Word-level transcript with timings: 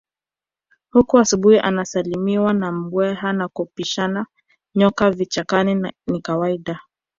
Huku 0.91 1.17
asubuhi 1.19 1.59
anasalimiwa 1.59 2.53
na 2.53 2.71
mbweha 2.71 3.33
na 3.33 3.47
kupishana 3.47 4.25
nyoka 4.75 5.11
vichakani 5.11 5.91
ni 6.07 6.21
kawaida 6.21 6.79